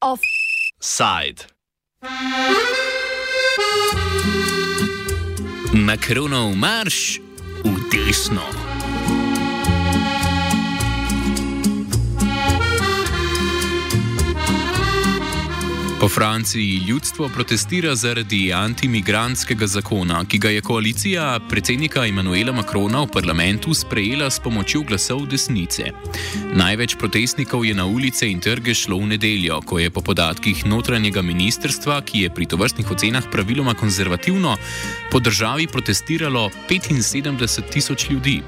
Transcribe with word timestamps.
Offside. 0.00 1.46
Makronov 5.72 6.58
marš 6.58 7.20
v 7.62 7.74
desno. 7.92 8.69
Po 16.00 16.08
Franciji 16.08 16.82
ljudstvo 16.88 17.28
protestira 17.28 17.94
zaradi 17.94 18.52
antimigrantskega 18.52 19.66
zakona, 19.66 20.24
ki 20.24 20.38
ga 20.38 20.50
je 20.50 20.60
koalicija 20.60 21.40
predsednika 21.48 22.06
Emanuela 22.06 22.52
Makrona 22.52 23.02
v 23.02 23.10
parlamentu 23.12 23.74
sprejela 23.74 24.30
s 24.30 24.40
pomočjo 24.40 24.80
glasov 24.88 25.26
desnice. 25.26 25.92
Največ 26.54 26.96
protestnikov 26.96 27.66
je 27.66 27.74
na 27.74 27.84
ulice 27.84 28.30
in 28.30 28.40
trge 28.40 28.74
šlo 28.74 28.96
v 28.96 29.12
nedeljo, 29.12 29.60
ko 29.60 29.78
je 29.78 29.90
po 29.90 30.00
podatkih 30.00 30.64
notranjega 30.66 31.22
ministrstva, 31.22 32.00
ki 32.00 32.24
je 32.24 32.34
pri 32.34 32.46
tovrstnih 32.46 32.90
ocenah 32.90 33.28
praviloma 33.32 33.74
konzervativno, 33.74 34.56
po 35.12 35.20
državi 35.20 35.66
protestiralo 35.66 36.48
75 36.70 37.72
tisoč 37.72 38.10
ljudi. 38.10 38.40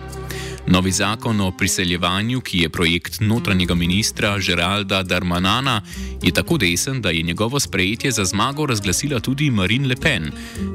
Novi 0.66 0.93
zakon 0.93 1.41
o 1.41 1.51
priseljevanju, 1.51 2.41
ki 2.41 2.59
je 2.59 2.69
projekt 2.69 3.21
notranjega 3.21 3.75
ministra 3.75 4.39
Geralda 4.39 5.02
Darmanana, 5.02 5.83
je 6.23 6.33
tako 6.33 6.59
desen, 6.59 7.02
da 7.02 7.11
je 7.11 7.23
njegovo 7.23 7.61
sprejetje 7.61 8.11
za 8.11 8.25
zmago 8.25 8.66
razglasila 8.66 9.21
tudi 9.21 9.51
Marine 9.51 9.88
Le 9.88 9.97
Pen. 9.97 10.30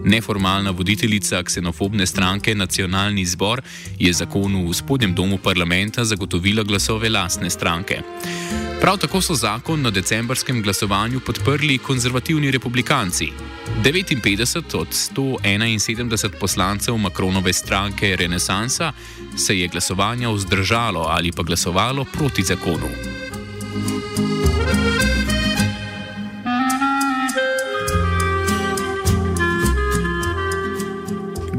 Neformalna 0.05 0.71
voditeljica 0.71 1.43
ksenofobne 1.43 2.05
stranke 2.05 2.55
Nacionalni 2.55 3.25
zbor 3.25 3.61
je 3.99 4.13
zakonu 4.13 4.69
v 4.69 4.73
spodnjem 4.73 5.15
domu 5.15 5.37
parlamenta 5.37 6.05
zagotovila 6.05 6.63
glasove 6.63 7.09
lastne 7.09 7.49
stranke. 7.49 8.01
Prav 8.81 8.97
tako 8.97 9.21
so 9.21 9.35
zakon 9.35 9.81
na 9.81 9.89
decembrskem 9.91 10.61
glasovanju 10.61 11.19
podprli 11.19 11.77
konzervativni 11.77 12.51
republikanci. 12.51 13.31
59 13.83 14.77
od 14.77 14.87
171 14.87 16.29
poslancev 16.39 16.97
Makronove 16.97 17.53
stranke 17.53 18.15
Renesansa 18.15 18.91
se 19.37 19.59
je 19.59 19.67
glasovanja 19.67 20.29
vzdržalo 20.29 21.05
ali 21.09 21.31
pa 21.31 21.43
glasovalo 21.43 22.05
proti 22.05 22.43
zakonu. 22.43 22.89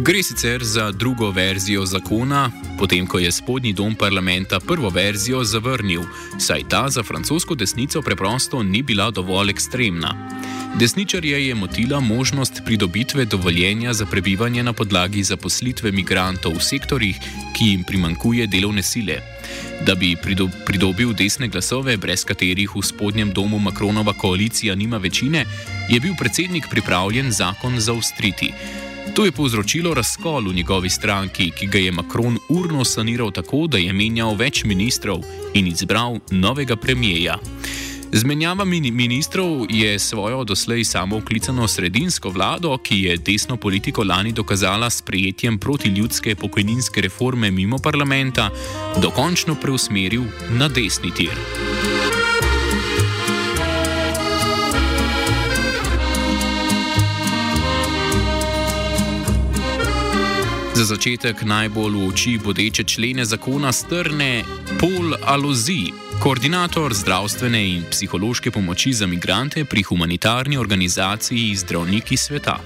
Gre 0.08 0.22
sicer 0.22 0.64
za 0.64 0.92
drugo 0.92 1.30
verzijo 1.30 1.86
zakona, 1.86 2.50
potem 2.78 3.06
ko 3.06 3.18
je 3.18 3.32
spodnji 3.32 3.72
dom 3.72 3.94
parlamenta 3.94 4.60
prvo 4.60 4.88
verzijo 4.88 5.44
zavrnil, 5.44 6.02
saj 6.38 6.64
ta 6.68 6.88
za 6.88 7.02
francosko 7.02 7.54
desnico 7.54 8.02
preprosto 8.02 8.62
ni 8.62 8.82
bila 8.82 9.10
dovolj 9.10 9.50
ekstremna. 9.50 10.37
Desničarje 10.76 11.46
je 11.46 11.54
motila 11.54 12.00
možnost 12.00 12.62
pridobitve 12.64 13.24
dovoljenja 13.24 13.92
za 13.92 14.06
prebivanje 14.06 14.62
na 14.62 14.72
podlagi 14.72 15.22
zaposlitve 15.22 15.92
migrantov 15.92 16.52
v 16.52 16.62
sektorjih, 16.62 17.16
ki 17.58 17.64
jim 17.64 17.84
primankuje 17.84 18.46
delovne 18.46 18.82
sile. 18.82 19.18
Da 19.86 19.94
bi 19.94 20.16
pridobil 20.66 21.12
desne 21.12 21.48
glasove, 21.48 21.96
brez 21.96 22.24
katerih 22.24 22.76
v 22.76 22.82
spodnjem 22.82 23.32
domu 23.32 23.58
Makronova 23.58 24.12
koalicija 24.12 24.74
nima 24.74 24.96
večine, 24.96 25.44
je 25.88 26.00
bil 26.00 26.14
predsednik 26.18 26.66
pripravljen 26.70 27.32
zakon 27.32 27.80
zaustriti. 27.80 28.52
To 29.14 29.24
je 29.24 29.32
povzročilo 29.32 29.94
razkol 29.94 30.48
v 30.48 30.54
njegovi 30.54 30.90
stranki, 30.90 31.50
ki 31.50 31.66
ga 31.66 31.78
je 31.78 31.92
Makron 31.92 32.38
urno 32.48 32.84
saniral 32.84 33.32
tako, 33.32 33.66
da 33.66 33.78
je 33.78 33.92
menjal 33.92 34.36
več 34.36 34.64
ministrov 34.64 35.24
in 35.54 35.66
izbral 35.66 36.20
novega 36.30 36.76
premijeja. 36.76 37.38
Zmenjava 38.12 38.64
ministrov 38.64 39.66
je 39.68 39.98
svojo 39.98 40.44
doslej 40.44 40.84
samo 40.84 41.18
vklicano 41.18 41.68
sredinsko 41.68 42.30
vlado, 42.30 42.78
ki 42.78 43.02
je 43.02 43.16
desno 43.16 43.56
politiko 43.56 44.04
lani 44.04 44.32
dokazala 44.32 44.90
s 44.90 45.02
prijetjem 45.02 45.58
protiljudske 45.58 46.34
pokojninske 46.34 47.00
reforme 47.00 47.50
mimo 47.50 47.78
parlamenta, 47.78 48.50
dokončno 49.02 49.54
preusmeril 49.54 50.22
na 50.50 50.68
desni 50.68 51.10
tir. 51.14 51.36
Za 60.74 60.84
začetek 60.84 61.42
najbolj 61.42 61.94
v 61.96 62.08
oči 62.08 62.38
bodeče 62.38 62.84
člene 62.84 63.24
zakona 63.24 63.72
strne 63.72 64.44
Paul 64.80 65.14
Alozi, 65.26 66.07
koordinator 66.22 66.94
zdravstvene 66.94 67.60
in 67.68 67.84
psihološke 67.90 68.50
pomoči 68.50 68.92
za 68.92 69.06
migrante 69.06 69.64
pri 69.64 69.82
humanitarni 69.82 70.56
organizaciji 70.58 71.54
Zdravniki 71.56 72.16
sveta. 72.16 72.58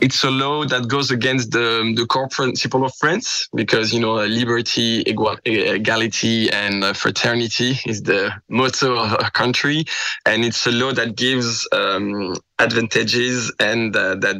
it's 0.00 0.22
a 0.24 0.30
law 0.30 0.64
that 0.64 0.88
goes 0.88 1.10
against 1.10 1.50
the, 1.50 1.94
the 1.96 2.06
core 2.06 2.28
principle 2.28 2.84
of 2.84 2.94
France 2.94 3.48
because 3.54 3.92
you 3.92 4.00
know 4.00 4.14
liberty, 4.14 5.02
equality, 5.06 6.50
and 6.50 6.84
uh, 6.84 6.92
fraternity 6.92 7.78
is 7.86 8.02
the 8.02 8.30
motto 8.48 8.96
of 8.96 9.12
our 9.14 9.30
country, 9.30 9.84
and 10.26 10.44
it's 10.44 10.66
a 10.66 10.70
law 10.70 10.92
that 10.92 11.16
gives 11.16 11.66
um, 11.72 12.34
advantages 12.58 13.52
and 13.60 13.94
uh, 13.94 14.16
that 14.16 14.36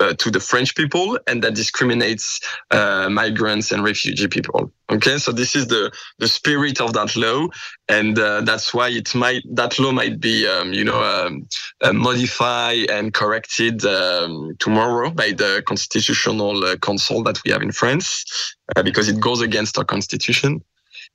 uh, 0.00 0.14
to 0.14 0.30
the 0.30 0.40
French 0.40 0.74
people 0.74 1.18
and 1.26 1.42
that 1.42 1.54
discriminates 1.54 2.40
uh, 2.70 3.08
migrants 3.08 3.70
and 3.70 3.84
refugee 3.84 4.26
people. 4.26 4.72
Okay, 4.90 5.16
so 5.18 5.32
this 5.32 5.54
is 5.54 5.68
the 5.68 5.90
the 6.18 6.28
spirit 6.28 6.80
of 6.80 6.92
that 6.92 7.14
law, 7.16 7.46
and 7.88 8.18
uh, 8.18 8.40
that's 8.42 8.74
why 8.74 8.88
it 8.88 9.14
might 9.14 9.42
that 9.54 9.78
law 9.78 9.92
might 9.92 10.20
be 10.20 10.46
um, 10.46 10.72
you 10.72 10.84
know 10.84 11.02
um, 11.02 11.48
uh, 11.82 11.92
modified 11.92 12.90
and 12.90 13.14
corrected 13.14 13.84
um, 13.86 14.54
tomorrow 14.58 15.10
by 15.10 15.30
the 15.30 15.62
constitutional 15.66 16.64
uh, 16.64 16.76
council 16.76 17.22
that 17.22 17.38
we 17.44 17.52
have 17.52 17.62
in 17.62 17.72
France 17.72 18.56
because 18.84 19.08
it 19.08 19.20
goes 19.20 19.40
against 19.40 19.78
our 19.78 19.84
constitution. 19.84 20.62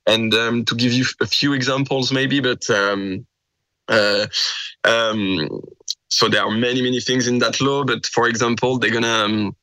And 0.06 0.34
um, 0.34 0.64
to 0.66 0.76
give 0.76 0.94
you 0.94 1.06
a 1.20 1.26
few 1.26 1.52
examples, 1.52 2.14
maybe, 2.14 2.40
but 2.40 2.70
um, 2.70 3.26
um, 3.90 5.50
so 6.10 6.28
there 6.28 6.44
are 6.44 6.52
many 6.52 6.82
many 6.82 7.00
things 7.00 7.28
in 7.28 7.40
that 7.40 7.60
law 7.62 7.84
but 7.84 8.06
for 8.06 8.28
example 8.28 8.78
they're 8.78 8.92
gonna 8.92 9.08
um, 9.26 9.56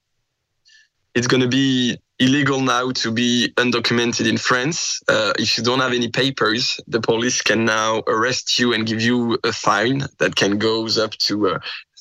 it's 1.14 1.26
gonna 1.26 1.48
be 1.48 1.96
illegal 2.18 2.60
now 2.60 2.90
to 2.92 3.10
be 3.10 3.52
undocumented 3.56 4.28
in 4.28 4.36
france. 4.36 5.00
Uh, 5.08 5.32
if 5.38 5.58
you 5.58 5.64
don't 5.64 5.80
have 5.80 5.92
any 5.92 6.08
papers 6.08 6.80
the 6.86 7.00
police 7.00 7.40
can 7.40 7.64
now 7.64 8.02
arrest 8.06 8.58
you 8.58 8.72
and 8.72 8.86
give 8.86 9.00
you 9.00 9.38
a 9.44 9.52
fine 9.52 10.04
that 10.18 10.36
can 10.36 10.58
goes 10.58 10.98
up 10.98 11.12
to 11.12 11.48
uh, 11.48 11.58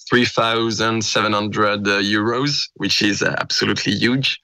3700 0.10 1.88
uh, 1.88 1.92
euros 2.02 2.70
which 2.76 3.02
is 3.02 3.24
uh, 3.24 3.34
absolutely 3.40 3.94
huge 3.94 4.40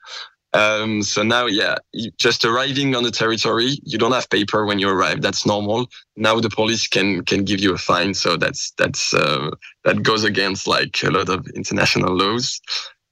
um, 0.53 1.03
so 1.03 1.21
now, 1.21 1.45
yeah, 1.45 1.75
just 2.17 2.43
arriving 2.43 2.95
on 2.95 3.03
the 3.03 3.11
territory, 3.11 3.77
you 3.83 3.97
don't 3.97 4.11
have 4.11 4.29
paper 4.29 4.65
when 4.65 4.79
you 4.79 4.89
arrive. 4.89 5.21
That's 5.21 5.45
normal. 5.45 5.87
Now 6.15 6.39
the 6.39 6.49
police 6.49 6.87
can 6.87 7.23
can 7.25 7.43
give 7.43 7.59
you 7.59 7.73
a 7.73 7.77
fine. 7.77 8.13
So 8.13 8.35
that's 8.35 8.71
that's 8.77 9.13
uh, 9.13 9.51
that 9.85 10.01
goes 10.01 10.23
against 10.23 10.67
like 10.67 11.03
a 11.03 11.11
lot 11.11 11.29
of 11.29 11.45
international 11.55 12.15
laws. 12.15 12.59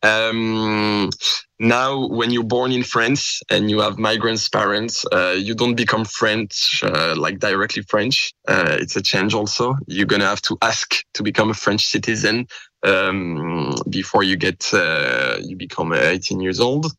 Um, 0.03 1.09
now, 1.59 2.07
when 2.07 2.29
you're 2.29 2.43
born 2.43 2.71
in 2.71 2.83
France 2.83 3.41
and 3.49 3.69
you 3.69 3.79
have 3.79 3.97
migrants' 3.97 4.47
parents, 4.47 5.05
uh, 5.11 5.35
you 5.37 5.55
don't 5.55 5.73
become 5.73 6.05
French, 6.05 6.83
uh, 6.83 7.15
like 7.17 7.39
directly 7.39 7.81
French. 7.81 8.31
Uh, 8.47 8.77
it's 8.79 8.95
a 8.95 9.01
change 9.01 9.33
also. 9.33 9.75
You're 9.87 10.05
going 10.05 10.19
to 10.19 10.27
have 10.27 10.41
to 10.43 10.57
ask 10.61 11.03
to 11.15 11.23
become 11.23 11.49
a 11.49 11.55
French 11.55 11.85
citizen 11.85 12.47
um, 12.83 13.75
before 13.89 14.23
you 14.23 14.35
get, 14.35 14.71
uh, 14.71 15.37
you 15.41 15.55
become 15.55 15.93
18 15.93 16.41
years 16.41 16.59
old. 16.59 16.91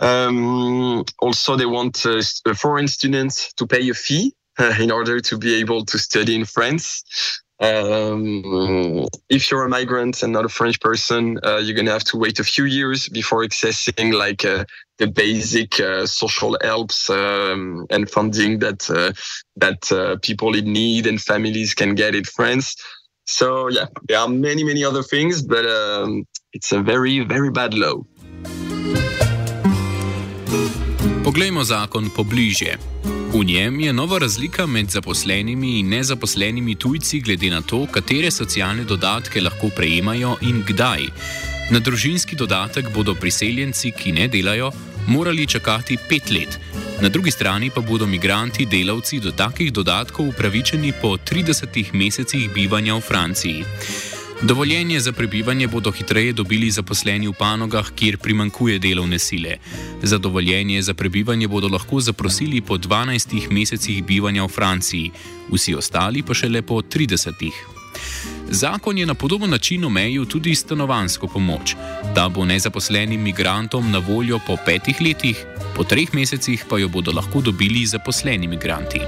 Um, 0.00 1.04
also, 1.20 1.56
they 1.56 1.66
want 1.66 2.04
uh, 2.04 2.22
foreign 2.54 2.88
students 2.88 3.52
to 3.54 3.66
pay 3.66 3.88
a 3.88 3.94
fee 3.94 4.34
uh, 4.58 4.74
in 4.80 4.90
order 4.90 5.20
to 5.20 5.38
be 5.38 5.54
able 5.56 5.84
to 5.86 5.98
study 5.98 6.34
in 6.34 6.44
France. 6.44 7.04
Um, 7.60 9.06
if 9.28 9.50
you're 9.50 9.64
a 9.64 9.68
migrant 9.68 10.22
and 10.22 10.32
not 10.32 10.44
a 10.44 10.48
French 10.48 10.80
person, 10.80 11.38
uh, 11.44 11.58
you're 11.58 11.74
going 11.74 11.86
to 11.86 11.92
have 11.92 12.04
to 12.04 12.16
wait 12.16 12.40
a 12.40 12.44
few 12.44 12.64
years 12.64 13.08
before 13.08 13.44
accessing 13.44 14.12
like 14.12 14.44
uh, 14.44 14.64
the 14.98 15.06
basic 15.06 15.78
uh, 15.78 16.04
social 16.06 16.58
helps 16.62 17.08
um, 17.08 17.86
and 17.90 18.10
funding 18.10 18.58
that 18.58 18.90
uh, 18.90 19.12
that 19.56 19.90
uh, 19.92 20.16
people 20.22 20.54
in 20.54 20.72
need 20.72 21.06
and 21.06 21.20
families 21.20 21.74
can 21.74 21.94
get 21.94 22.14
in 22.14 22.24
France. 22.24 22.74
So 23.26 23.68
yeah, 23.68 23.86
there 24.08 24.18
are 24.18 24.28
many 24.28 24.64
many 24.64 24.84
other 24.84 25.04
things, 25.04 25.40
but 25.40 25.64
um, 25.64 26.26
it's 26.52 26.72
a 26.72 26.80
very 26.80 27.20
very 27.20 27.50
bad 27.50 27.72
law. 27.72 28.02
Poglejmo 31.24 31.64
zakon 31.64 32.10
pobliže. 32.12 32.76
V 33.32 33.44
njem 33.44 33.80
je 33.80 33.92
nova 33.92 34.18
razlika 34.18 34.66
med 34.66 34.90
zaposlenimi 34.90 35.78
in 35.78 35.88
nezaposlenimi 35.88 36.74
tujci, 36.74 37.20
glede 37.20 37.50
na 37.50 37.62
to, 37.62 37.86
katere 37.86 38.30
socialne 38.30 38.84
dodatke 38.84 39.40
lahko 39.40 39.70
prejemajo 39.76 40.36
in 40.42 40.60
kdaj. 40.68 41.06
Na 41.70 41.80
družinski 41.80 42.36
dodatek 42.36 42.92
bodo 42.94 43.14
priseljenci, 43.14 43.92
ki 43.96 44.12
ne 44.12 44.28
delajo, 44.28 44.70
morali 45.06 45.46
čakati 45.46 45.96
pet 46.08 46.30
let. 46.30 46.60
Na 47.00 47.08
drugi 47.08 47.30
strani 47.30 47.70
pa 47.70 47.80
bodo 47.80 48.06
migranti 48.06 48.66
delavci 48.66 49.20
do 49.20 49.32
takih 49.32 49.72
dodatkov 49.72 50.28
upravičeni 50.28 50.92
po 51.02 51.16
30 51.16 51.92
mesecih 51.92 52.50
bivanja 52.52 52.94
v 52.94 53.00
Franciji. 53.00 53.64
Dovoljenje 54.42 55.00
za 55.00 55.12
prebivanje 55.12 55.68
bodo 55.68 55.90
hitreje 55.90 56.32
dobili 56.32 56.70
zaposleni 56.70 57.28
v 57.28 57.32
panogah, 57.38 57.90
kjer 57.96 58.18
primankuje 58.18 58.78
delovne 58.78 59.18
sile. 59.18 59.56
Za 60.02 60.18
dovoljenje 60.18 60.82
za 60.82 60.94
prebivanje 60.94 61.48
bodo 61.48 61.68
lahko 61.68 62.00
zaprosili 62.00 62.60
po 62.60 62.74
12 62.74 63.50
mesecih 63.50 64.04
bivanja 64.04 64.44
v 64.44 64.48
Franciji, 64.48 65.10
vsi 65.52 65.74
ostali 65.74 66.22
pa 66.22 66.34
šele 66.34 66.62
po 66.62 66.82
30. 66.82 67.50
Zakon 68.50 68.98
je 68.98 69.06
na 69.06 69.14
podoben 69.14 69.50
način 69.50 69.84
omejil 69.84 70.24
tudi 70.24 70.54
stanovansko 70.54 71.26
pomoč. 71.26 71.74
Ta 72.14 72.28
bo 72.28 72.44
nezaposlenim 72.44 73.22
migrantom 73.22 73.90
na 73.90 73.98
voljo 73.98 74.38
po 74.46 74.56
petih 74.66 75.00
letih, 75.00 75.46
po 75.76 75.84
treh 75.84 76.14
mesecih 76.14 76.64
pa 76.68 76.78
jo 76.78 76.88
bodo 76.88 77.12
lahko 77.12 77.40
dobili 77.40 77.86
zaposleni 77.86 78.48
migranti. 78.48 79.00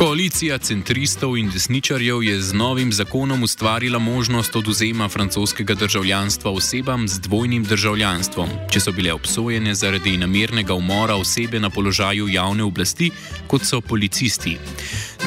Koalicija 0.00 0.58
centristov 0.58 1.34
in 1.36 1.50
desničarjev 1.52 2.22
je 2.22 2.40
z 2.40 2.54
novim 2.56 2.92
zakonom 2.92 3.42
ustvarila 3.42 3.98
možnost 3.98 4.56
oduzema 4.56 5.08
francoskega 5.08 5.74
državljanstva 5.74 6.50
osebam 6.50 7.08
z 7.08 7.20
dvojnim 7.20 7.64
državljanstvom, 7.64 8.48
če 8.70 8.80
so 8.80 8.92
bile 8.96 9.12
obsojene 9.12 9.74
zaradi 9.74 10.16
namernega 10.16 10.74
umora 10.74 11.16
osebe 11.20 11.60
na 11.60 11.70
položaju 11.70 12.28
javne 12.28 12.64
oblasti, 12.64 13.10
kot 13.46 13.64
so 13.64 13.80
policisti. 13.80 14.56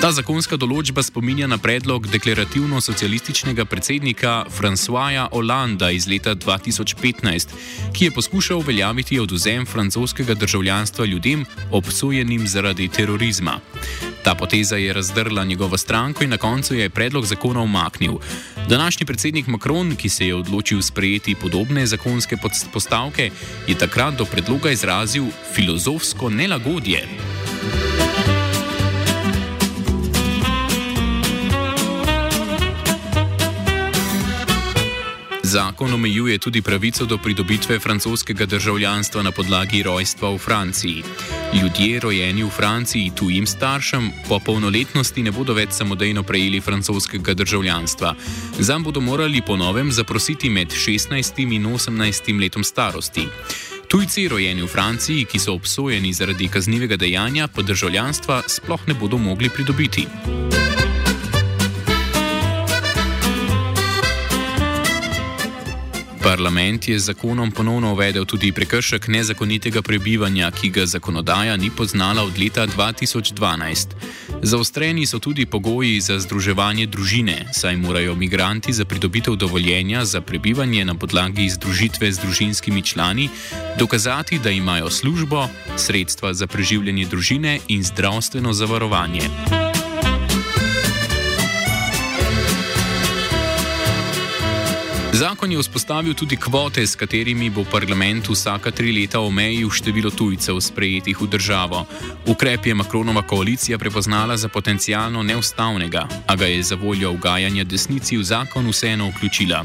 Ta 0.01 0.09
zakonska 0.11 0.57
določba 0.57 1.03
spominja 1.05 1.47
na 1.47 1.59
predlog 1.61 2.07
deklarativno-socialističnega 2.09 3.67
predsednika 3.69 4.33
Françoisa 4.57 5.27
Hollanda 5.29 5.91
iz 5.91 6.09
leta 6.09 6.33
2015, 6.35 7.53
ki 7.93 8.09
je 8.09 8.15
poskušal 8.17 8.65
uveljaviti 8.65 9.19
oduzem 9.19 9.69
francoskega 9.69 10.33
državljanstva 10.33 11.05
ljudem 11.05 11.45
obsojenim 11.71 12.47
zaradi 12.47 12.89
terorizma. 12.89 13.59
Ta 14.23 14.35
poteza 14.35 14.75
je 14.75 14.93
razdrla 14.93 15.43
njegovo 15.43 15.77
stranko 15.77 16.23
in 16.23 16.29
na 16.29 16.37
koncu 16.37 16.75
je 16.75 16.89
predlog 16.89 17.25
zakona 17.25 17.61
umaknil. 17.61 18.13
Današnji 18.69 19.05
predsednik 19.05 19.47
Macron, 19.47 19.95
ki 19.95 20.09
se 20.09 20.27
je 20.27 20.35
odločil 20.35 20.81
sprejeti 20.81 21.35
podobne 21.35 21.85
zakonske 21.85 22.37
postavke, 22.73 23.31
je 23.67 23.75
takrat 23.77 24.15
do 24.15 24.25
predloga 24.25 24.71
izrazil 24.71 25.25
filozofsko 25.55 26.29
nelagodje. 26.29 27.32
Zakon 35.53 35.93
omejuje 35.93 36.37
tudi 36.37 36.61
pravico 36.61 37.05
do 37.05 37.17
pridobitve 37.17 37.79
francoskega 37.79 38.45
državljanstva 38.45 39.21
na 39.21 39.31
podlagi 39.31 39.83
rojstva 39.83 40.33
v 40.33 40.37
Franciji. 40.37 41.03
Ljudje, 41.53 41.99
rojeni 41.99 42.43
v 42.43 42.49
Franciji 42.49 43.11
tujim 43.15 43.45
staršem, 43.47 44.11
po 44.29 44.39
polnoletnosti 44.39 45.23
ne 45.23 45.31
bodo 45.31 45.53
več 45.53 45.77
samodejno 45.77 46.23
prejeli 46.23 46.61
francoskega 46.61 47.33
državljanstva. 47.33 48.15
Zam 48.59 48.83
bodo 48.83 49.01
morali 49.01 49.41
po 49.45 49.55
novem 49.55 49.91
zaprositi 49.91 50.49
med 50.49 50.73
16 50.73 51.45
in 51.45 51.69
18 51.69 52.39
letom 52.41 52.63
starosti. 52.63 53.27
Tujci, 53.87 54.27
rojeni 54.27 54.65
v 54.65 54.67
Franciji, 54.67 55.25
ki 55.29 55.39
so 55.39 55.53
obsojeni 55.53 56.13
zaradi 56.13 56.49
kaznivega 56.49 56.97
dejanja, 56.97 57.47
pa 57.47 57.61
državljanstva 57.61 58.41
sploh 58.47 58.87
ne 58.87 58.93
bodo 58.97 59.21
mogli 59.21 59.53
pridobiti. 59.53 60.07
Parlament 66.33 66.87
je 66.87 66.99
zakonom 66.99 67.51
ponovno 67.51 67.91
uvedel 67.93 68.25
tudi 68.25 68.51
prekršek 68.51 69.07
nezakonitega 69.07 69.81
prebivanja, 69.81 70.51
ki 70.51 70.69
ga 70.69 70.85
zakonodaja 70.85 71.57
ni 71.57 71.69
poznala 71.69 72.23
od 72.23 72.39
leta 72.39 72.65
2012. 72.67 73.93
Zaostreni 74.41 75.05
so 75.05 75.19
tudi 75.19 75.45
pogoji 75.45 76.01
za 76.01 76.17
združevanje 76.19 76.85
družine, 76.85 77.45
saj 77.53 77.77
morajo 77.77 78.15
migranti 78.15 78.73
za 78.73 78.85
pridobitev 78.85 79.35
dovoljenja 79.35 80.05
za 80.05 80.21
prebivanje 80.21 80.85
na 80.85 80.95
podlagi 80.95 81.49
združitve 81.49 82.11
z 82.11 82.19
družinskimi 82.25 82.81
člani 82.81 83.29
dokazati, 83.79 84.39
da 84.39 84.49
imajo 84.49 84.89
službo, 84.89 85.47
sredstva 85.77 86.33
za 86.33 86.47
preživljanje 86.47 87.05
družine 87.05 87.59
in 87.67 87.83
zdravstveno 87.83 88.53
zavarovanje. 88.53 89.62
Zakon 95.13 95.51
je 95.51 95.59
vzpostavil 95.59 96.13
tudi 96.13 96.37
kvote, 96.37 96.81
s 96.81 96.95
katerimi 96.95 97.49
bo 97.49 97.61
parlament 97.63 98.29
vsaka 98.29 98.71
tri 98.71 98.89
leta 98.89 99.19
omejil 99.21 99.69
število 99.69 100.09
tujcev 100.09 100.57
sprejetih 100.57 101.21
v 101.21 101.27
državo. 101.29 101.85
Ukrep 102.25 102.65
je 102.65 102.73
Makronova 102.73 103.21
koalicija 103.21 103.77
prepoznala 103.77 104.37
za 104.37 104.49
potencijalno 104.49 105.23
neustavnega, 105.23 106.07
a 106.27 106.35
ga 106.35 106.45
je 106.45 106.63
za 106.63 106.75
voljo 106.75 107.11
ugajanja 107.11 107.63
desnici 107.63 108.17
v 108.17 108.23
zakon 108.23 108.69
vseeno 108.69 109.09
vključila. 109.09 109.63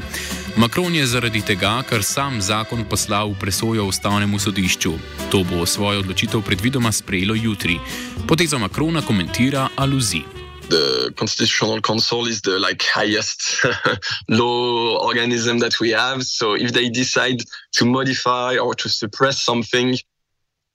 Makron 0.57 0.95
je 0.95 1.07
zaradi 1.07 1.41
tega, 1.41 1.81
ker 1.89 2.03
sam 2.03 2.41
zakon 2.41 2.85
poslal 2.85 3.33
v 3.33 3.39
presojo 3.39 3.85
ustavnemu 3.89 4.39
sodišču. 4.39 4.93
To 5.31 5.43
bo 5.43 5.65
svojo 5.65 5.99
odločitev 5.99 6.45
predvidoma 6.45 6.91
sprejelo 6.91 7.33
jutri. 7.35 7.79
Potezo 8.27 8.59
Makrona 8.59 9.01
komentira 9.01 9.67
Aluzi. 9.75 10.38
The 10.69 11.13
constitutional 11.17 11.81
council 11.81 12.27
is 12.27 12.41
the 12.41 12.59
like 12.59 12.81
highest 12.83 13.65
law 14.29 14.97
organism 15.05 15.59
that 15.59 15.79
we 15.79 15.89
have 15.91 16.23
so 16.23 16.53
if 16.53 16.73
they 16.73 16.89
decide 16.89 17.41
to 17.71 17.85
modify 17.85 18.57
or 18.57 18.73
to 18.73 18.89
suppress 18.89 19.41
something 19.41 19.95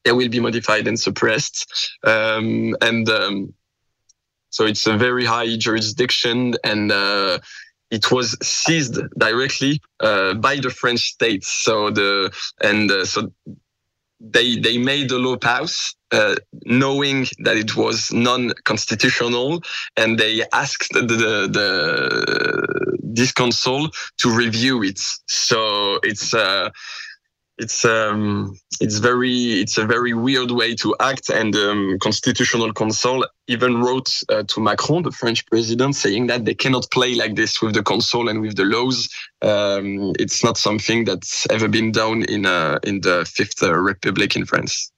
it 0.04 0.12
will 0.12 0.28
be 0.28 0.40
modified 0.40 0.86
and 0.86 0.98
suppressed 0.98 1.66
um, 2.04 2.76
and 2.80 3.08
um, 3.08 3.54
so 4.50 4.64
it's 4.66 4.86
a 4.86 4.96
very 4.96 5.24
high 5.24 5.56
jurisdiction 5.56 6.54
and 6.62 6.92
uh, 6.92 7.38
it 7.90 8.10
was 8.10 8.36
seized 8.40 8.98
directly 9.18 9.80
uh, 10.00 10.34
by 10.34 10.56
the 10.56 10.70
French 10.70 11.00
state. 11.00 11.44
So 11.44 11.90
the 11.90 12.32
and 12.62 12.90
uh, 12.90 13.04
so 13.04 13.32
they 14.30 14.56
they 14.56 14.78
made 14.78 15.08
the 15.08 15.18
law 15.18 15.36
pass 15.36 15.94
uh, 16.12 16.36
knowing 16.64 17.26
that 17.40 17.56
it 17.56 17.76
was 17.76 18.12
non-constitutional, 18.12 19.62
and 19.96 20.18
they 20.18 20.44
asked 20.52 20.92
the, 20.92 21.00
the, 21.00 21.48
the 21.50 22.98
this 23.02 23.32
council 23.32 23.88
to 24.18 24.30
review 24.30 24.82
it. 24.82 25.00
So 25.26 25.98
it's 26.02 26.34
uh, 26.34 26.70
it's 27.58 27.84
um, 27.84 28.56
it's 28.80 28.98
very 28.98 29.60
it's 29.60 29.78
a 29.78 29.86
very 29.86 30.12
weird 30.12 30.50
way 30.50 30.74
to 30.74 30.94
act 31.00 31.30
and 31.30 31.54
um, 31.54 31.98
constitutional 32.00 32.72
council 32.72 33.24
even 33.46 33.80
wrote 33.80 34.10
uh, 34.28 34.42
to 34.44 34.60
macron 34.60 35.02
the 35.02 35.12
french 35.12 35.46
president 35.46 35.94
saying 35.94 36.26
that 36.26 36.44
they 36.44 36.54
cannot 36.54 36.86
play 36.90 37.14
like 37.14 37.36
this 37.36 37.62
with 37.62 37.74
the 37.74 37.82
council 37.82 38.28
and 38.28 38.40
with 38.40 38.56
the 38.56 38.64
laws. 38.64 39.08
Um, 39.42 40.12
it's 40.18 40.42
not 40.42 40.56
something 40.56 41.04
that's 41.04 41.46
ever 41.50 41.68
been 41.68 41.92
done 41.92 42.24
in 42.24 42.46
uh, 42.46 42.78
in 42.82 43.00
the 43.02 43.24
fifth 43.30 43.62
uh, 43.62 43.72
republic 43.74 44.34
in 44.36 44.44
france 44.46 44.90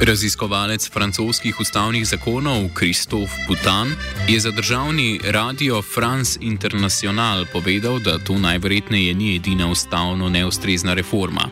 Raziskovalec 0.00 0.90
francoskih 0.92 1.60
ustavnih 1.60 2.06
zakonov 2.06 2.68
Christophe 2.78 3.32
Boutin 3.48 3.96
je 4.28 4.40
za 4.40 4.50
državni 4.50 5.20
radio 5.24 5.82
France 5.82 6.38
International 6.40 7.46
povedal, 7.52 7.98
da 7.98 8.18
to 8.18 8.38
najverjetneje 8.38 9.14
ni 9.14 9.36
edina 9.36 9.70
ustavno 9.70 10.28
neustrezna 10.28 10.94
reforma. 10.94 11.48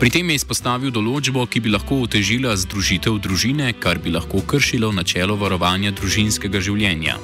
Pri 0.00 0.10
tem 0.10 0.30
je 0.30 0.40
izpostavil 0.40 0.90
določbo, 0.90 1.44
ki 1.46 1.60
bi 1.60 1.70
lahko 1.70 2.00
otežila 2.08 2.56
združitev 2.56 3.20
družine, 3.20 3.72
kar 3.72 3.98
bi 3.98 4.10
lahko 4.10 4.40
kršilo 4.40 4.92
načelo 4.92 5.36
varovanja 5.36 5.92
družinskega 5.92 6.60
življenja. 6.60 7.20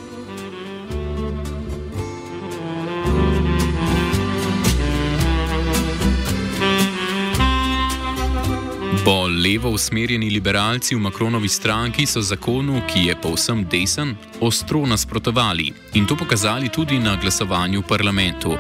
Levo 9.49 9.71
usmerjeni 9.71 10.31
liberalci 10.31 10.95
v 10.95 11.01
Makronovi 11.01 11.49
stranki 11.49 12.07
so 12.07 12.21
zakonu, 12.21 12.83
ki 12.89 13.07
je 13.09 13.15
povsem 13.17 13.65
desen, 13.65 14.13
ostro 14.41 14.85
nasprotovali 14.87 15.73
in 15.95 16.07
to 16.07 16.17
pokazali 16.17 16.69
tudi 16.69 16.99
na 16.99 17.17
glasovanju 17.17 17.81
v 17.81 17.89
parlamentu. 17.89 18.57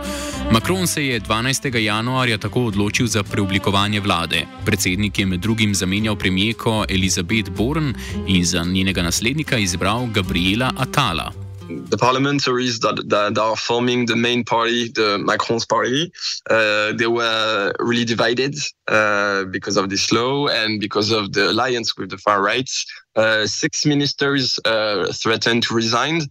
Makron 0.52 0.86
se 0.86 1.04
je 1.06 1.20
12. 1.20 1.76
januarja 1.76 2.38
tako 2.38 2.64
odločil 2.72 3.06
za 3.06 3.22
preoblikovanje 3.22 4.00
vlade. 4.00 4.46
Predsednik 4.64 5.18
je 5.18 5.26
med 5.26 5.40
drugim 5.40 5.74
zamenjal 5.74 6.16
premijeko 6.16 6.84
Elizabeth 6.88 7.50
Born 7.50 7.94
in 8.26 8.44
za 8.44 8.64
njenega 8.64 9.02
naslednika 9.02 9.58
izbral 9.58 10.06
Gabriela 10.06 10.72
Atala. 10.76 11.47
The 11.68 11.96
parliamentaries 11.96 12.80
that, 12.80 13.08
that 13.08 13.38
are 13.38 13.56
forming 13.56 14.06
the 14.06 14.16
main 14.16 14.44
party, 14.44 14.88
the 14.88 15.18
Macron's 15.18 15.66
party, 15.66 16.12
uh, 16.48 16.92
they 16.92 17.06
were 17.06 17.72
really 17.78 18.04
divided 18.04 18.56
uh, 18.88 19.44
because 19.44 19.76
of 19.76 19.90
this 19.90 20.10
law 20.10 20.48
and 20.48 20.80
because 20.80 21.10
of 21.10 21.32
the 21.32 21.50
alliance 21.50 21.96
with 21.96 22.10
the 22.10 22.18
far 22.18 22.42
right. 22.42 22.70
Uh, 23.16 23.46
six 23.46 23.84
ministers 23.84 24.58
uh, 24.64 25.12
threatened 25.12 25.62
to 25.64 25.74
resign. 25.74 26.22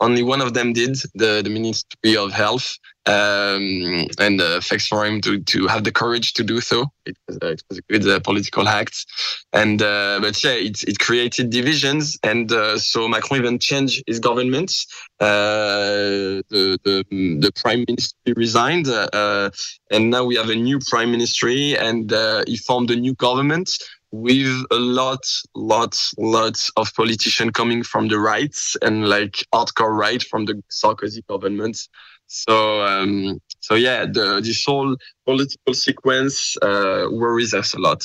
Only 0.00 0.22
one 0.22 0.42
of 0.42 0.52
them 0.52 0.72
did, 0.72 0.96
the, 1.14 1.40
the 1.42 1.50
Ministry 1.50 2.16
of 2.16 2.32
Health, 2.32 2.78
um, 3.06 4.08
and 4.18 4.40
uh, 4.40 4.60
thanks 4.60 4.86
for 4.86 5.06
him 5.06 5.20
to 5.20 5.38
to 5.40 5.66
have 5.68 5.84
the 5.84 5.92
courage 5.92 6.32
to 6.34 6.42
do 6.42 6.60
so. 6.60 6.86
It 7.06 7.16
was, 7.28 7.38
uh, 7.40 7.46
it 7.52 7.62
was 7.70 7.78
a 7.78 7.82
good 7.82 8.06
uh, 8.06 8.18
political 8.20 8.66
act, 8.68 9.06
and 9.52 9.80
uh, 9.80 10.18
but 10.20 10.42
yeah, 10.42 10.52
it 10.54 10.82
it 10.82 10.98
created 10.98 11.50
divisions, 11.50 12.18
and 12.24 12.50
uh, 12.50 12.78
so 12.78 13.06
Macron 13.06 13.40
even 13.40 13.58
changed 13.58 14.02
his 14.08 14.18
government. 14.18 14.72
Uh, 15.20 16.42
the, 16.50 16.78
the 16.84 17.04
the 17.40 17.52
prime 17.54 17.84
minister 17.86 18.16
resigned, 18.36 18.88
and 18.88 20.10
now 20.10 20.24
we 20.24 20.34
have 20.34 20.50
a 20.50 20.56
new 20.56 20.80
prime 20.90 21.12
ministry, 21.12 21.78
and 21.78 22.10
he 22.46 22.56
formed 22.56 22.90
a 22.90 22.96
new 22.96 23.14
government 23.14 23.78
with 24.22 24.64
a 24.70 24.76
lot, 24.76 25.24
lots, 25.54 26.14
lots 26.18 26.70
of 26.76 26.92
politicians 26.94 27.52
coming 27.52 27.82
from 27.82 28.08
the 28.08 28.18
right 28.18 28.56
and 28.82 29.08
like 29.08 29.44
hardcore 29.54 29.96
right 29.96 30.22
from 30.22 30.46
the 30.46 30.62
Sarkozy 30.70 31.26
government. 31.26 31.88
So, 32.26 32.82
um, 32.82 33.40
so 33.60 33.74
yeah, 33.74 34.06
the, 34.06 34.40
this 34.42 34.64
whole 34.64 34.96
political 35.24 35.74
sequence 35.74 36.56
uh, 36.62 37.06
worries 37.10 37.54
us 37.54 37.74
a 37.74 37.78
lot. 37.78 38.02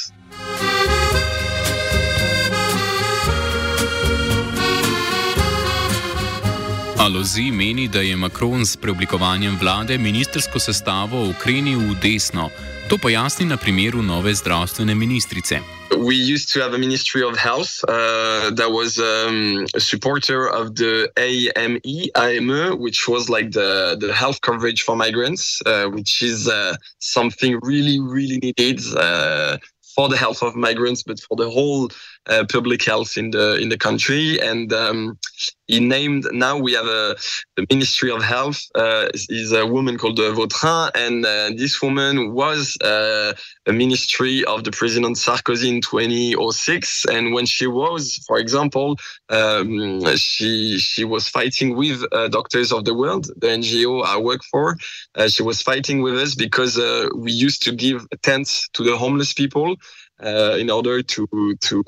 Alozi 7.02 7.52
meni, 7.52 7.88
da 7.88 8.00
je 8.00 8.16
Macron 8.16 8.62
s 8.66 8.78
preoblikovanjem 8.78 9.58
vlade 9.58 9.98
ministersko 9.98 10.60
sestavo 10.60 11.24
ukrenil 11.30 11.80
v 11.80 11.96
desno. 12.02 12.50
To 12.92 12.98
pojasni 13.00 13.48
na 13.48 13.56
primeru 13.56 14.04
nove 14.04 14.36
zdravstvene 14.36 14.96
ministrice. 14.96 15.64
we 15.98 16.16
used 16.16 16.52
to 16.54 16.60
have 16.60 16.74
a 16.74 16.78
Ministry 16.78 17.24
of 17.24 17.38
Health 17.38 17.80
uh, 17.88 18.52
that 18.52 18.72
was 18.72 19.00
um, 19.00 19.66
a 19.74 19.80
supporter 19.80 20.50
of 20.50 20.76
the 20.76 21.10
AME, 21.16 21.80
AME, 22.16 22.80
which 22.80 23.08
was 23.08 23.30
like 23.30 23.52
the, 23.52 23.96
the 23.98 24.14
health 24.14 24.42
coverage 24.42 24.82
for 24.84 24.96
migrants, 24.98 25.62
uh, 25.66 25.86
which 25.86 26.22
is 26.22 26.50
uh, 26.50 26.76
something 27.00 27.60
really, 27.62 28.00
really 28.00 28.40
needed 28.40 28.82
uh, 28.98 29.58
for 29.96 30.10
the 30.10 30.18
health 30.18 30.42
of 30.44 30.56
migrants, 30.56 31.04
but 31.04 31.20
for 31.20 31.38
the 31.38 31.50
whole 31.50 31.90
uh, 32.28 32.46
public 32.52 32.84
health 32.84 33.18
in 33.18 33.32
the 33.32 33.56
in 33.56 33.70
the 33.70 33.78
country. 33.78 34.40
And 34.40 34.72
um, 34.74 35.18
he 35.68 35.80
named 35.80 36.28
now 36.32 36.58
we 36.58 36.74
have 36.74 36.86
a 36.86 37.16
the 37.56 37.66
Ministry 37.70 38.12
of 38.12 38.22
Health 38.22 38.62
uh, 38.76 39.08
is 39.14 39.52
a 39.52 39.66
woman 39.66 39.98
called 39.98 40.18
Vautrin, 40.18 40.92
and 40.96 41.26
uh, 41.26 41.50
this 41.56 41.82
woman 41.82 42.34
was 42.34 42.78
uh, 42.82 43.34
a 43.66 43.74
ministry 43.74 44.44
of 44.46 44.64
the 44.64 44.72
President 44.72 45.16
Sarkozy 45.18 45.70
in 45.70 45.82
2006. 45.82 47.06
And 47.06 47.34
when 47.34 47.46
she 47.46 47.68
was, 47.68 48.24
for 48.28 48.38
example, 48.38 48.98
um, 49.30 50.06
she 50.16 50.78
she 50.78 51.04
was 51.04 51.28
fighting 51.28 51.76
with 51.76 52.04
uh, 52.12 52.28
Doctors 52.28 52.72
of 52.72 52.86
the 52.86 52.94
World, 52.94 53.28
the 53.38 53.48
NGO 53.48 54.06
I 54.06 54.18
work 54.18 54.42
for. 54.52 54.78
she 55.28 55.44
was 55.44 55.62
fighting 55.62 56.02
with 56.02 56.16
us 56.18 56.36
because 56.36 56.78
we 57.16 57.32
used 57.32 57.64
to 57.64 57.72
give 57.72 58.08
tents 58.22 58.70
to 58.74 58.84
the 58.84 58.98
homeless 58.98 59.34
people 59.34 59.76
uh, 60.24 60.56
in 60.60 60.70
order 60.70 61.02
to 61.02 61.28
to 61.60 61.84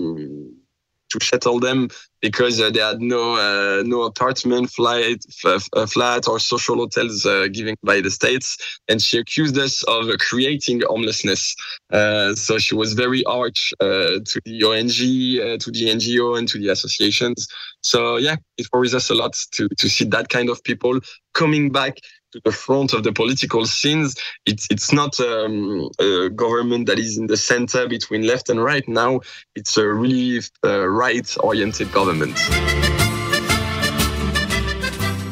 to 1.14 1.24
settle 1.24 1.60
them 1.60 1.90
because 2.22 2.60
uh, 2.60 2.70
they 2.70 2.80
had 2.80 3.00
no 3.02 3.36
uh, 3.36 3.84
no 3.86 4.04
apartment, 4.04 4.70
flight, 4.70 5.24
f- 5.46 5.70
uh, 5.74 5.86
flat, 5.86 6.28
or 6.28 6.40
social 6.40 6.76
hotels 6.76 7.26
uh, 7.26 7.48
given 7.52 7.76
by 7.84 8.02
the 8.02 8.10
states, 8.10 8.80
and 8.88 9.02
she 9.02 9.20
accused 9.20 9.58
us 9.58 9.84
of 9.84 10.06
creating 10.20 10.82
homelessness. 10.88 11.56
Uh, 11.92 12.34
so 12.34 12.58
she 12.58 12.76
was 12.76 12.94
very 12.94 13.24
arch 13.26 13.74
to 13.80 14.42
the 14.46 14.64
ONG, 14.64 15.60
to 15.60 15.72
the 15.72 15.86
NGO, 15.98 16.38
and 16.38 16.48
to 16.48 16.58
the 16.58 16.70
associations. 16.70 17.48
So 17.82 18.18
yeah, 18.18 18.38
it 18.58 18.68
worries 18.74 18.96
us 18.96 19.10
a 19.10 19.16
lot 19.16 19.34
to 19.52 19.68
to 19.78 19.90
see 19.90 20.06
that 20.06 20.30
kind 20.30 20.50
of 20.50 20.64
people 20.64 21.00
coming 21.34 21.72
back 21.72 21.98
to 22.34 22.40
the 22.44 22.52
front 22.52 22.94
of 22.94 23.04
the 23.04 23.12
political 23.12 23.66
scenes. 23.66 24.16
It's 24.46 24.68
it's 24.70 24.92
not 24.92 25.20
um, 25.20 25.90
a 26.00 26.30
government 26.30 26.88
that 26.88 27.00
is 27.00 27.18
in 27.18 27.28
the 27.28 27.38
center 27.38 27.88
between 27.88 28.22
left 28.28 28.50
and 28.50 28.60
right. 28.64 28.86
Now 28.88 29.22
it's 29.56 29.78
a 29.78 29.86
really 29.86 30.42
uh, 30.64 30.88
right-oriented 30.90 31.92
government. 31.94 32.38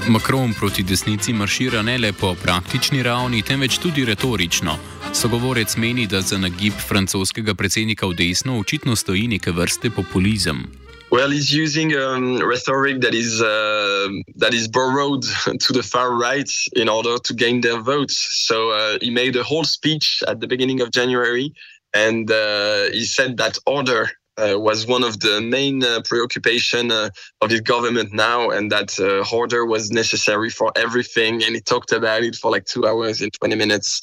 Macron 0.09 0.53
proti 0.53 0.83
desnici 0.83 1.33
maršira 1.33 1.81
ne 1.81 1.97
le 1.97 2.13
po 2.13 2.35
praktični 2.35 3.03
ravni, 3.03 3.41
temveč 3.41 3.77
tudi 3.77 4.05
retorično. 4.05 4.77
Sogovorec 5.13 5.77
meni, 5.77 6.07
da 6.07 6.21
za 6.21 6.37
nagib 6.37 6.73
francoskega 6.87 7.53
predsednika 7.53 8.07
v 8.07 8.13
desno 8.13 8.59
očitno 8.59 8.95
stoji 8.95 9.27
neke 9.27 9.51
vrste 9.51 9.89
populizem. 9.89 10.65
Well, 11.11 11.29
he's 11.29 11.51
using 11.51 11.93
um, 11.97 12.39
rhetoric 12.39 13.01
that 13.01 13.13
is 13.13 13.41
uh, 13.41 14.07
that 14.37 14.53
is 14.53 14.69
borrowed 14.69 15.23
to 15.59 15.73
the 15.73 15.83
far 15.83 16.17
right 16.17 16.49
in 16.73 16.87
order 16.87 17.17
to 17.17 17.33
gain 17.33 17.59
their 17.59 17.81
votes. 17.81 18.15
So 18.47 18.71
uh, 18.71 18.97
he 19.01 19.11
made 19.11 19.35
a 19.35 19.43
whole 19.43 19.65
speech 19.65 20.23
at 20.25 20.39
the 20.39 20.47
beginning 20.47 20.79
of 20.79 20.91
January, 20.91 21.53
and 21.93 22.31
uh, 22.31 22.91
he 22.93 23.03
said 23.03 23.35
that 23.37 23.57
order 23.65 24.09
uh, 24.37 24.57
was 24.57 24.87
one 24.87 25.03
of 25.03 25.19
the 25.19 25.41
main 25.41 25.83
uh, 25.83 25.99
preoccupation 26.05 26.91
uh, 26.91 27.09
of 27.41 27.49
his 27.49 27.59
government 27.59 28.13
now, 28.13 28.49
and 28.49 28.71
that 28.71 28.97
order 29.33 29.65
was 29.65 29.91
necessary 29.91 30.49
for 30.49 30.71
everything. 30.77 31.43
And 31.43 31.55
he 31.55 31.59
talked 31.59 31.91
about 31.91 32.23
it 32.23 32.37
for 32.37 32.51
like 32.51 32.63
two 32.63 32.87
hours 32.87 33.21
and 33.21 33.33
20 33.33 33.55
minutes. 33.55 33.99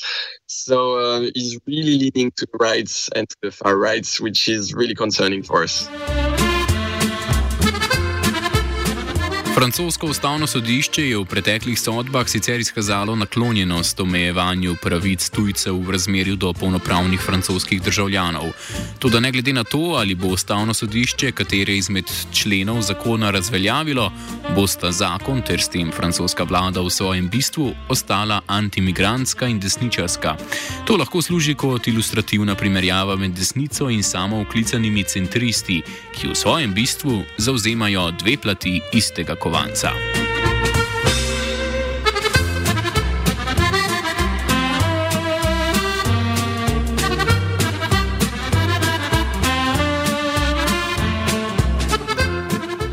So 0.47 1.23
he's 1.35 1.59
really 1.67 1.99
leaning 1.99 2.33
to 2.33 2.47
the 2.53 2.59
rights 2.59 3.09
and 3.17 3.27
to 3.31 3.37
the 3.41 3.51
far 3.51 3.79
rights, 3.79 4.21
which 4.21 4.47
is 4.47 4.75
really 4.75 4.95
concerning 4.95 5.43
for 5.43 5.63
us. 5.63 5.89
Francosko 9.59 10.07
ustavno 10.07 10.47
sodišče 10.47 11.03
je 11.09 11.17
v 11.19 11.25
preteklih 11.25 11.81
sodbah 11.81 12.29
sicer 12.31 12.61
izkazalo 12.61 13.17
naklonjenost 13.17 14.01
omejevanju 14.01 14.77
pravic 14.83 15.31
tujcev 15.35 15.81
v 15.83 15.91
razmerju 15.91 16.37
do 16.37 16.53
polnopravnih 16.53 17.21
francoskih 17.21 17.83
državljanov. 17.83 18.53
Tudi 18.99 19.21
ne 19.21 19.33
glede 19.33 19.53
na 19.53 19.65
to, 19.65 19.79
ali 19.99 20.15
bo 20.15 20.29
ustavno 20.29 20.75
sodišče 20.75 21.33
katere 21.33 21.77
izmed 21.77 22.05
členov 22.33 22.83
zakona 22.83 23.31
razveljavilo, 23.31 24.13
bosta 24.55 24.93
zakon 24.93 25.43
ter 25.43 25.61
s 25.61 25.69
tem 25.69 25.91
francoska 25.91 26.45
vlada 26.45 26.81
v 26.81 26.91
svojem 26.91 27.29
bistvu 27.29 27.73
ostala 27.89 28.41
antimigrantska 28.47 29.47
in 29.47 29.59
desničarska. 29.61 30.37
To 30.87 30.97
lahko 30.97 31.23
služi 31.23 31.55
kot 31.55 31.89
ilustrativna 31.89 32.55
primerjava 32.55 33.17
med 33.17 33.31
desnico 33.31 33.91
in 33.91 34.03
samo 34.03 34.41
uklicanimi 34.41 35.03
centristi, 35.03 35.83
ki 36.15 36.29
v 36.29 36.35
svojem 36.35 36.75
bistvu 36.75 37.23
zauzemajo 37.39 38.11
dve 38.11 38.37
plati 38.37 38.81
istega 38.93 39.35
komentarja 39.35 39.48
kovanca. 39.49 39.93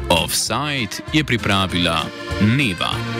Offside 0.09 1.03
je 1.13 1.23
pripravila 1.23 2.05
Neva. 2.41 3.14